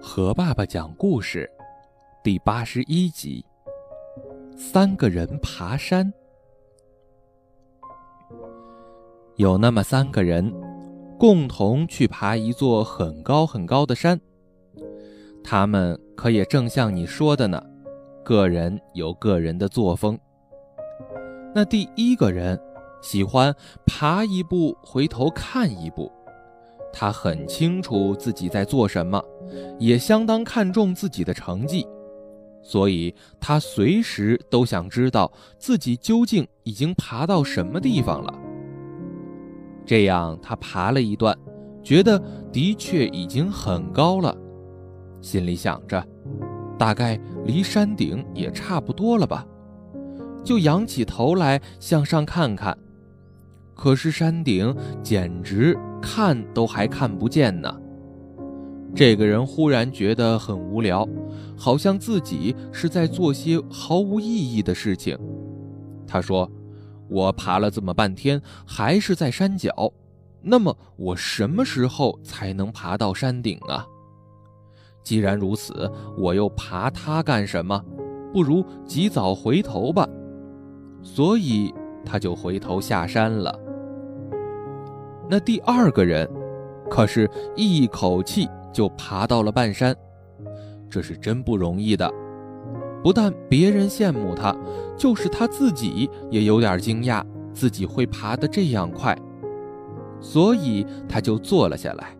[0.00, 1.50] 和爸爸讲故事，
[2.22, 3.44] 第八十一集。
[4.56, 6.12] 三个人爬山，
[9.36, 10.52] 有那么三个人，
[11.18, 14.20] 共同去爬一座很高很高的山。
[15.42, 17.60] 他们可也正像你说的呢，
[18.22, 20.18] 个人有个人的作风。
[21.54, 22.60] 那第一个人
[23.02, 23.54] 喜欢
[23.86, 26.10] 爬一步回头看一步。
[26.92, 29.22] 他很清楚自己在做什么，
[29.78, 31.86] 也相当看重自己的成绩，
[32.62, 38.32] 所以他随时都想知道自己究竟已经爬到什么地方了。
[39.84, 41.36] 这样，他爬了一段，
[41.82, 44.36] 觉得的确已经很高了，
[45.20, 46.06] 心里想着，
[46.78, 49.44] 大概离山顶也差不多了吧，
[50.44, 52.76] 就仰起头来向上看看。
[53.74, 54.72] 可是山顶
[55.02, 57.81] 简直看都还看不见呢。
[58.94, 61.08] 这个人忽然觉得很无聊，
[61.56, 65.18] 好像自己是在做些毫无意义的事情。
[66.06, 66.50] 他说
[67.08, 69.92] ：“我爬了这么半天，还是在山脚，
[70.40, 73.86] 那么我什么时候才能爬到山顶啊？
[75.02, 77.82] 既然如此，我又爬它干什么？
[78.32, 80.08] 不如及早回头吧。”
[81.02, 81.72] 所以。
[82.04, 83.56] 他就回头下山了。
[85.30, 86.28] 那第二个人，
[86.90, 89.94] 可是一口气就爬到了半山，
[90.88, 92.12] 这是真不容易的。
[93.02, 94.56] 不但别人羡慕他，
[94.96, 99.16] 就是他自己也有点惊讶，自己会爬得这样快。
[100.20, 102.16] 所以他就坐了下来，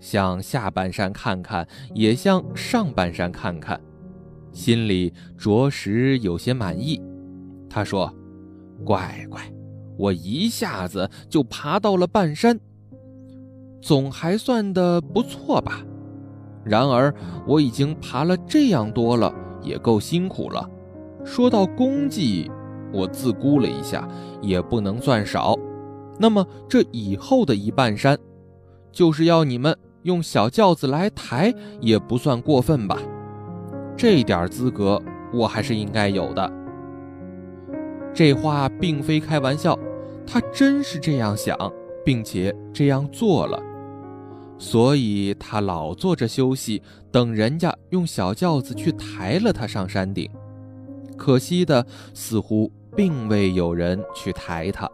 [0.00, 3.80] 向下半山看看，也向上半山看看，
[4.52, 7.00] 心里着实有些满意。
[7.70, 8.12] 他说。
[8.84, 9.40] 乖乖，
[9.96, 12.58] 我一下子就爬到了半山，
[13.84, 15.82] 总还算的不错吧。
[16.64, 17.14] 然而
[17.46, 20.66] 我已经爬了这样多了，也够辛苦了。
[21.22, 22.50] 说到功绩，
[22.90, 24.08] 我自估了一下，
[24.40, 25.54] 也不能算少。
[26.18, 28.16] 那么这以后的一半山，
[28.90, 32.98] 就是要你们用小轿子来抬，也不算过分吧？
[33.98, 34.98] 这点资格，
[35.30, 36.50] 我还是应该有的。
[38.14, 39.78] 这话并非开玩笑，
[40.26, 41.54] 他真是这样想，
[42.02, 43.62] 并且这样做了，
[44.64, 46.80] 所以他老坐着休息，
[47.12, 50.26] 等人家用小轿子去抬了他上山顶。
[51.18, 54.90] 可惜的，似乎并未有人去抬他。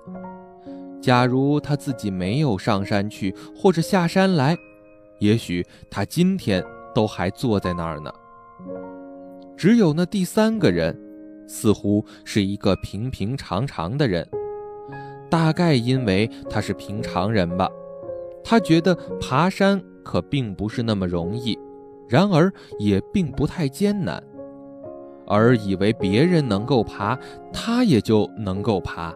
[1.01, 4.59] 假如他自己没有上山去，或者下山来，
[5.21, 8.13] 也许他今天都还坐在那儿呢。
[9.57, 10.99] 只有那第三个人。
[11.47, 14.25] 似乎是一个平平常常的人，
[15.29, 17.69] 大概因为他是平常人吧。
[18.51, 21.57] 他觉得爬山可并不是那么容易，
[22.09, 24.21] 然而也并不太艰难，
[25.25, 27.17] 而以为别人能够爬，
[27.53, 29.15] 他也就能够爬，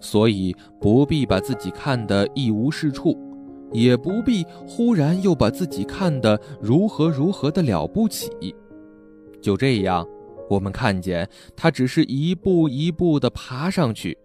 [0.00, 3.16] 所以不必把自己看得一无是处，
[3.72, 8.54] 也不必忽然又把自己看得如何如何的了不起。
[9.40, 10.06] 就这样。
[10.50, 14.18] 我们看见他只是一步一步地爬上去，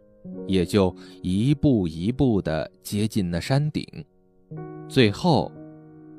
[0.48, 3.86] 也就一步一步地接近那山顶。
[4.94, 5.52] 最后，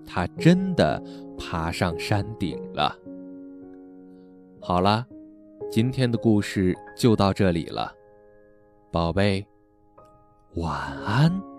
[0.04, 1.00] 他真的
[1.38, 2.92] 爬上山顶了。
[4.60, 5.06] 好了，
[5.70, 7.94] 今天的故事就到这里了，
[8.90, 9.46] 宝贝，
[10.56, 10.76] 晚
[11.06, 11.53] 安。